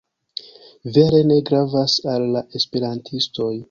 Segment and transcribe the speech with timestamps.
[0.95, 3.57] Vere ne gravas al la Esperantistoj.